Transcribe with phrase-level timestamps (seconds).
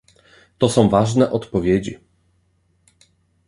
[0.57, 1.97] To są ważne odpowiedzi